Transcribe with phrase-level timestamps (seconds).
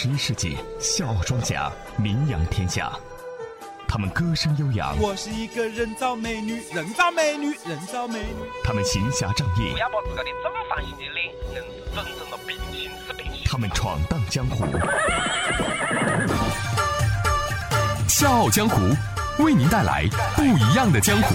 [0.00, 2.92] 十一世纪，笑傲庄稼名扬天下。
[3.88, 8.48] 他们歌声悠扬，我是一个人造美女，人造美女，人造美女。
[8.62, 13.42] 他们行侠仗义不，要把自个的正方形的脸认是真正的平行四平行。
[13.44, 14.66] 他们闯荡江湖。
[18.08, 18.78] 笑傲江湖
[19.42, 21.34] 为您带来不一样的江湖。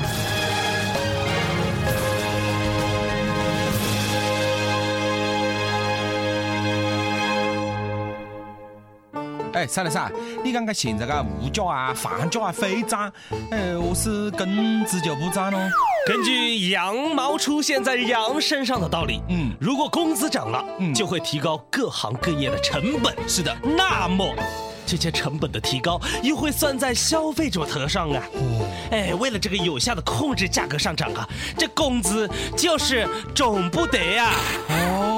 [9.61, 10.11] 哎，赛了噻，
[10.43, 13.11] 你看看现在个物价啊、房价啊飞涨，
[13.51, 15.59] 哎，我是工资就不涨咯。
[16.07, 23.15] 根据羊毛出现在羊身上的道理，嗯如果工资涨了，嗯就会提高各行各业的成本。
[23.27, 24.33] 是的，那么
[24.87, 28.23] 这些成本的提高又会算在消费者头上啊。
[28.89, 34.31] 哎，为了这个有效的控制价格上涨啊，这工资就是总不得呀、
[34.69, 35.10] 哦，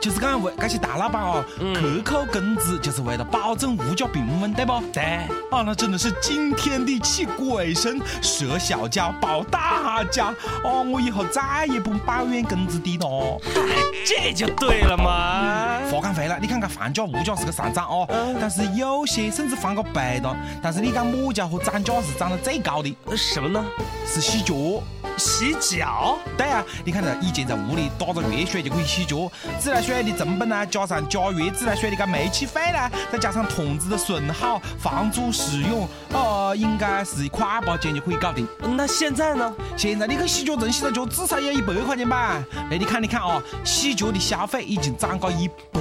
[0.00, 4.80] 就是讲为这些大老板哦，克扣工资，就是为了保证物价平稳，对不？
[4.92, 5.02] 对，
[5.50, 10.34] 啊，那真的是惊天地泣鬼神，舍小家保大家。
[10.64, 13.38] 哦，我以后再也不抱怨工资低了。
[14.04, 15.80] 这就对了嘛。
[15.90, 18.06] 话讲回来，你看看房价、物价是个上涨哦，
[18.40, 20.36] 但是有些甚至翻个倍了。
[20.62, 22.96] 但是你讲么家伙涨价是涨得最高的？
[23.16, 23.64] 什么呢？
[24.06, 24.54] 是洗脚。
[25.16, 26.18] 洗脚？
[26.36, 29.30] 对啊，你看噻，以前在屋里打着热水就可以洗脚，
[29.66, 38.46] 自来水的成本呢，加上加热自来水的个煤气费呢，再加上桶子的损耗、房租使用，呃，应该是一块八钱就可以搞定。
[38.76, 39.52] 那现在呢？
[39.76, 42.40] 现在你去洗脚城洗个脚至少要一百块钱吧？
[42.70, 45.80] 那你看，你看啊、洗脚的消费已经涨高一百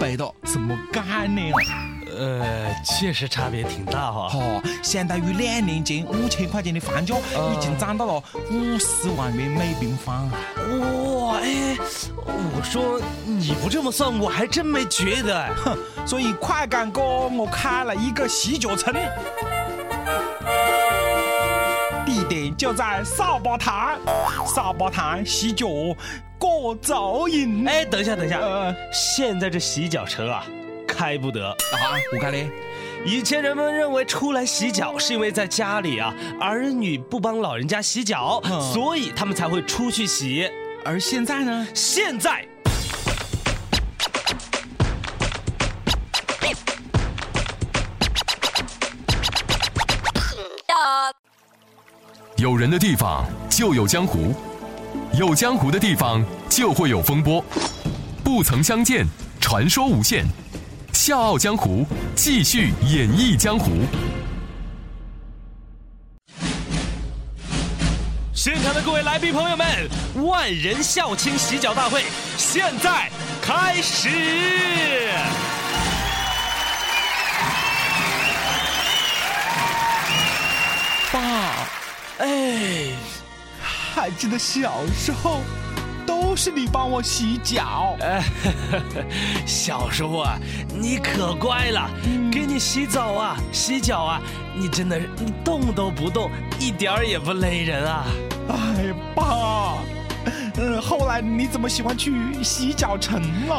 [0.00, 1.95] 倍了，什么概念啊？
[2.18, 10.32] 呃，确实差别挺大哈、哦，相当于两年前五千块钱的房价已经涨到了五十万元每平方啊！
[10.56, 11.76] 哇，哎，
[12.24, 15.50] 我说你不这么算，我还真没觉得哎。
[15.56, 15.76] 哼，
[16.06, 18.94] 所以快感哥，我开了一个洗脚城，
[22.06, 23.98] 地点就在扫把塘，
[24.46, 25.66] 扫把塘洗脚
[26.38, 27.66] 过早瘾。
[27.68, 30.44] 哎，等一下，等一下，呃现在这洗脚城啊，
[30.96, 31.48] 开不得。
[31.48, 31.54] 啊，
[32.12, 32.50] 我看嘞，
[33.04, 40.50] 以前人们认为出来洗脚是因为在家里啊，儿女不帮老人家洗脚，嗯所以他们才会出去洗。
[40.84, 41.66] 而现在呢？
[41.74, 42.46] 现在
[52.36, 54.34] 有人的地方就有江湖，
[55.18, 57.44] 有江湖的地方就会有风波。
[58.22, 59.06] 不曾相见，
[59.40, 60.24] 传说无限。
[61.06, 61.86] 笑傲江湖，
[62.16, 63.70] 继续演绎江湖。
[68.34, 69.88] 现场的各位来宾朋友们，
[70.26, 72.02] 万人笑亲洗脚大会
[72.36, 73.08] 现在
[73.40, 74.08] 开始。
[81.12, 81.20] 爸，
[82.18, 82.88] 哎，
[83.62, 85.65] 还记得小时候，都
[86.36, 87.96] 是你帮我洗脚。
[88.00, 88.22] 哎，
[89.46, 90.38] 小时候啊，
[90.78, 91.90] 你可乖了，
[92.30, 94.20] 给你洗澡啊、洗脚啊，
[94.54, 96.30] 你真的你动都不动，
[96.60, 98.04] 一点儿也不累人啊。
[98.50, 99.78] 哎，爸，
[100.58, 103.58] 嗯，后来你怎么喜欢去洗脚城了？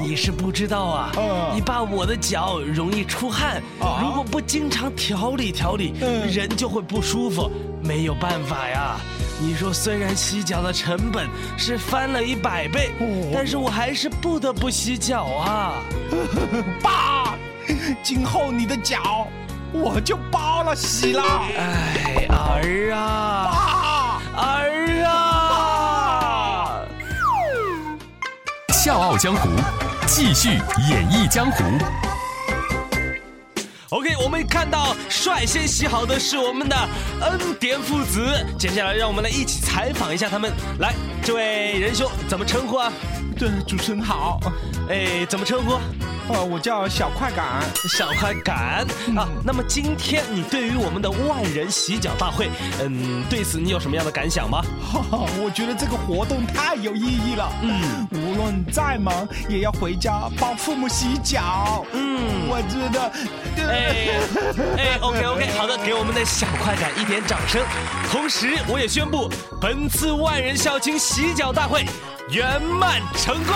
[0.00, 7.50] 你是不知道啊，嗯你爸我的脚容易出汗，啊如果不经常调理调理，嗯人就会不舒服，
[7.82, 8.96] 没有办法呀。
[9.42, 11.28] 你说虽然洗脚的成本
[11.58, 15.82] 是翻了一百倍，哦但是我还是不得不洗脚啊。
[16.80, 17.36] 爸，
[18.04, 19.26] 今后你的脚
[19.72, 21.24] 我就包了洗了。
[21.58, 26.78] 哎，儿啊，爸，儿啊！
[28.72, 29.50] 笑傲江湖，
[30.06, 30.50] 继续
[30.88, 31.64] 演绎江湖。
[33.92, 36.74] OK，我们看到率先洗好的是我们的
[37.20, 38.26] 恩典父子，
[38.58, 40.50] 接下来让我们来一起采访一下他们。
[40.78, 42.90] 来，这位仁兄怎么称呼啊？
[43.38, 44.40] 对，主持人好。
[44.88, 45.78] 哎，怎么称呼？
[46.32, 47.62] 呃，我叫小快感。
[47.88, 48.86] 小快感
[49.16, 49.28] 啊！
[49.44, 52.48] 那么今天你对于我们的万人洗脚大会，
[52.80, 54.62] 嗯，对此你有什么样的感想吗？
[54.82, 57.52] 哈哈，我觉得这个活动太有意义了。
[57.62, 61.84] 嗯，无论再忙，也要回家帮父母洗脚。
[61.92, 63.12] 嗯，我觉得。
[63.68, 64.08] 哎
[64.78, 67.62] 哎，OK OK，好的，给我们的小快感一点掌声。
[68.10, 69.30] 同时，我也宣布，
[69.60, 71.84] 本次万人孝亲洗脚大会
[72.30, 73.54] 圆满成功。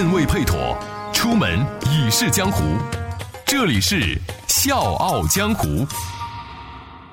[0.00, 0.78] 剑未配妥，
[1.12, 2.62] 出门已是江湖。
[3.44, 3.96] 这里是
[4.48, 5.68] 《笑傲江湖》。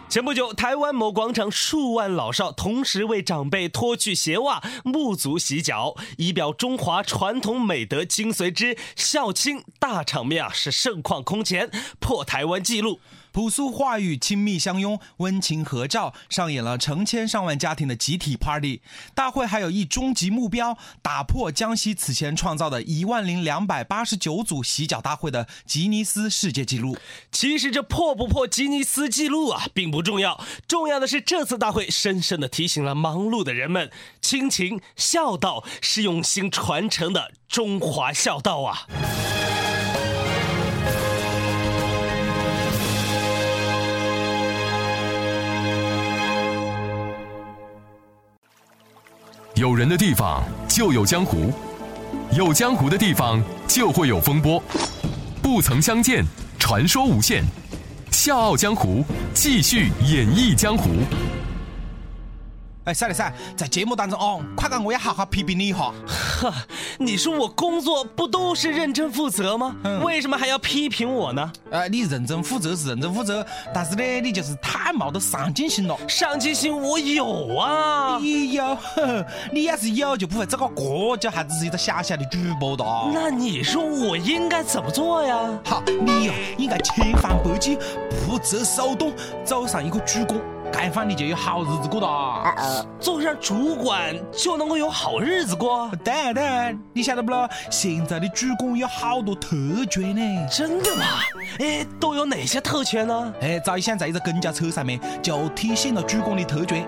[0.08, 11.70] 前不久，台湾某广场数万老少同时为长辈脱去鞋袜、沐足洗脚，以表中华传统美德精髓之孝亲，大场面啊是盛况空前，
[12.00, 13.02] 破台湾纪录。
[13.38, 18.82] 朴素话语、亲密相拥、温情合照，上演了成千上万家庭的集体 party。
[19.14, 26.98] 大会还有一终极目标：打破江西此前创造的一万零两百八十九组洗脚大会的吉尼斯世界纪录。
[27.32, 38.88] 其实这破不破吉尼斯纪录啊，并不重要，重要的是这次大会深深的提醒了忙碌的人们，亲情孝道是用心传承的中华孝道啊。
[49.58, 51.52] 有人的地方就有江湖，
[52.32, 54.62] 有江湖的地方就会有风波。
[55.42, 56.24] 不曾相见，
[56.60, 57.44] 传说无限。
[58.12, 60.92] 笑傲江湖，继续演绎江湖。
[62.84, 65.92] 哎，赛了赛，在节目当中哦，快点，我要好好批评你一下。
[66.06, 66.54] 呵，
[67.00, 69.76] 你说我工作不都是认真负责吗？
[70.04, 71.52] 为什么还要批评我呢？
[71.70, 75.96] 呃，你认真负责是认真负责，但是呢，你就是太没得上进心了。
[76.08, 78.78] 上进心我有啊，你有，
[79.52, 82.84] 你要是有就不会这个国家还只是一个小小的主播的。
[83.14, 85.38] 那你说我应该怎么做呀？
[85.66, 87.78] 好，你呀应该千方百计，
[88.26, 89.14] 不择手段，
[89.46, 90.40] 走上一个主管。
[90.72, 95.90] 该放你就有好日子过的，做上主管就能够有好日子过。
[96.04, 97.50] 对对，你晓得不咯？
[97.70, 99.56] 现在的主管有好多特
[99.90, 100.48] 权呢。
[100.50, 101.04] 真的吗？
[101.60, 103.34] 哎，都有哪些特权呢？
[103.42, 106.88] 哎，早一想在一个公交车上面就体现了主管的特权。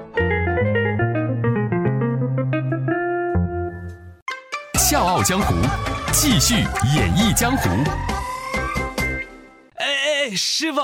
[4.78, 5.54] 笑傲江湖，
[6.12, 6.56] 继续
[6.96, 7.70] 演绎江湖。
[9.76, 9.86] 哎
[10.30, 10.82] 哎，师傅，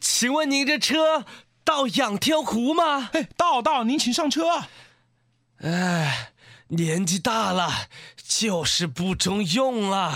[0.00, 1.24] 请问您这车？
[1.64, 3.08] 到仰天湖吗？
[3.12, 4.64] 哎，到到，您请上车。
[5.62, 6.30] 哎，
[6.68, 7.70] 年纪大了，
[8.22, 10.12] 就是不中用了。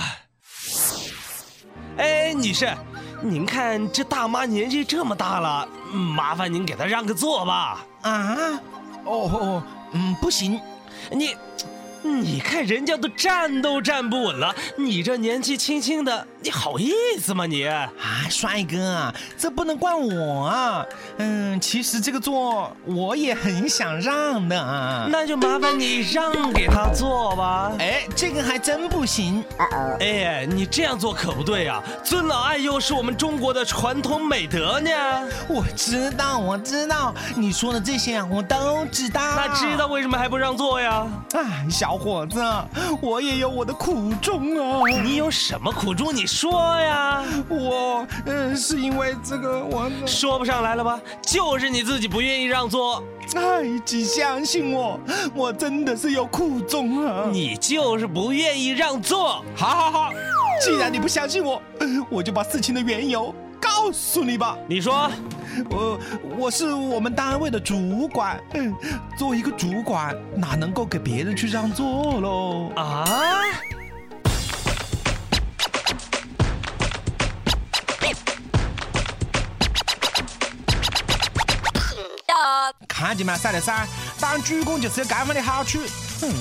[1.96, 2.76] 哎，女士，
[3.22, 7.86] 您看这大妈年纪这么大了，麻烦您给她让个座吧。
[8.02, 8.36] 啊？
[9.04, 9.62] 哦，
[9.92, 10.60] 嗯，不行，
[11.10, 11.34] 你。
[12.02, 17.66] 你看人家都站都站不稳了，你这年纪轻轻的，你好意思吗你？
[17.66, 17.90] 啊，
[18.30, 20.86] 帅哥，这不能怪我啊。
[21.18, 25.08] 嗯，其实这个座我也很想让的。
[25.10, 27.72] 那就麻烦你让给他坐吧。
[27.80, 29.44] 哎，这个还真不行。
[30.00, 34.90] 哎，你这样做可不对呀，尊老爱幼是我们中国的传统美德呢。
[35.48, 39.20] 我知道，我知道，你说的这些啊，我都知道。
[39.36, 41.04] 那知道为什么还不让座呀？
[41.32, 41.87] 哎，小。
[41.96, 42.42] 伙子，
[43.00, 44.82] 我也有我的苦衷啊！
[45.02, 46.14] 你有什么苦衷？
[46.14, 47.24] 你说呀！
[47.48, 51.00] 我，嗯，是因为这个，我说不上来了吧？
[51.22, 53.02] 就是你自己不愿意让座。
[53.34, 54.98] 哎，请相信我，
[55.34, 57.28] 我真的是有苦衷啊！
[57.30, 59.44] 你就是不愿意让座。
[59.54, 60.12] 好好好，
[60.62, 61.60] 既然你不相信我，
[62.10, 63.34] 我就把事情的缘由
[63.78, 64.58] 告诉你吧。
[64.66, 65.08] 你说。
[65.70, 65.98] 我
[66.36, 68.74] 我是我们单位的主管，嗯，
[69.16, 72.72] 作为一个主管，哪能够给别人去让座喽？
[72.76, 73.04] 啊！
[82.86, 83.86] 看见没，赛丽莎，
[84.20, 85.78] 当主管就是有这样的好处，
[86.20, 86.32] 哼。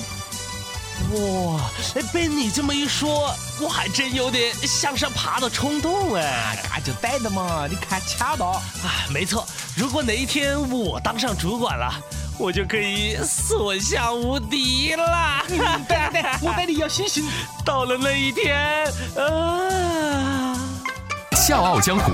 [1.10, 1.60] 哇，
[1.94, 6.58] 哎，被你这么一说，我还真有点向上爬的冲动哎！
[6.70, 8.46] 那就带的嘛，你看巧了。
[8.46, 11.90] 啊，没错，如果哪一天我当上主管了，
[12.38, 15.42] 我就可以所向无敌了。
[15.48, 15.56] 对
[16.12, 17.24] 对，我带你要信心。
[17.64, 18.86] 到了那一天，
[19.16, 20.54] 啊！
[21.34, 22.12] 笑傲江湖，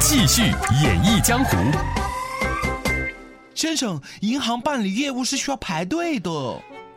[0.00, 0.42] 继续
[0.82, 1.56] 演绎江湖。
[3.54, 6.30] 先生，银行办理业务是需要排队的。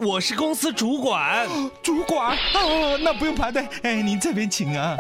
[0.04, 1.48] 我是公司主管。
[1.84, 2.36] 主管？
[2.36, 2.40] 啊
[3.04, 3.68] 那不用排队。
[3.84, 4.98] 哎您这边请啊。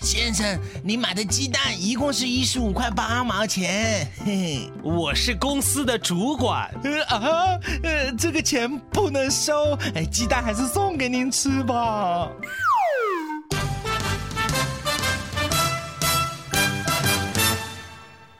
[0.00, 4.06] 先生您买的鸡蛋一共是一十五块八毛钱。
[4.24, 4.72] 嘿嘿。
[4.80, 6.70] 我是公司的主管。
[6.84, 9.76] 呃啊哈呃这个钱不能收。
[9.96, 12.30] 哎鸡蛋还是送给您吃吧。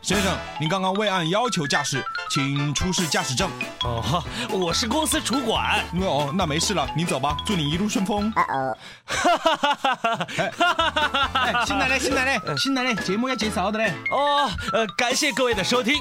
[0.05, 3.51] 先生，您刚刚未按要求驾驶，请出示驾驶证。
[3.85, 5.83] 哦，我是公司主管。
[5.99, 8.31] 哦，那没事了，您走吧，祝你一路顺风。
[8.31, 8.45] 哈
[9.07, 11.31] 哈哈哈哈！
[11.33, 13.95] 哎，新来嘞，新来嘞，新来嘞，节目要介绍的嘞。
[14.11, 15.95] 哦，呃，感谢各位的收听。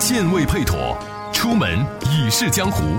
[0.00, 0.98] 剑未配妥，
[1.32, 2.98] 出门已是江湖。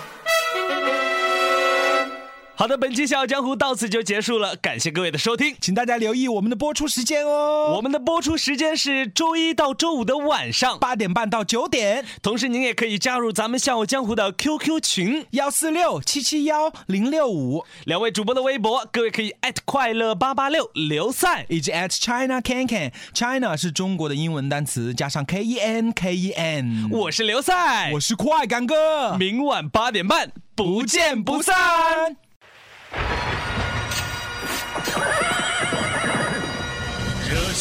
[2.61, 7.73] 好的，本期《笑傲江湖》到此就结束了，感谢各位的收听，请大家留意我们的播出时间哦。
[7.75, 15.25] 我们的播出时间是周一到周五的晚上八点半到九点，同时您也可以加入咱们《笑傲江湖》的 QQ 群。
[15.31, 19.33] 幺四六七七幺零六五，两位主播的微博，各位可以
[19.65, 21.47] 快乐八八六刘赛。
[21.49, 26.89] 以及 China Can Can，China 是中国的英文单词，加上 K E N K E N。
[26.91, 32.17] 我是刘赛，我是快感哥，明晚八点半不见不散。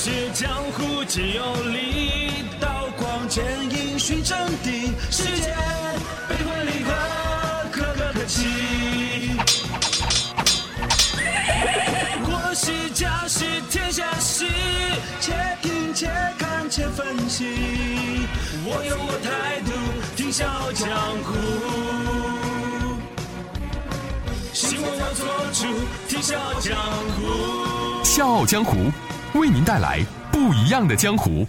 [0.03, 4.91] 是江湖皆有理，刀光剑影寻真谛。
[5.11, 5.55] 世间
[6.27, 6.91] 悲欢离合，
[7.71, 9.37] 可歌可泣。
[12.25, 14.47] 国是家喜天下喜，
[15.21, 17.45] 且听且看且分析。
[18.65, 19.71] 我有我态度，
[20.17, 20.89] 听笑傲江
[21.27, 21.29] 湖。
[24.55, 25.67] 希望我做出
[26.09, 26.75] 听笑傲江
[27.17, 28.03] 湖。
[28.03, 28.91] 笑傲江湖
[29.35, 31.47] 为您带来不一样的江湖。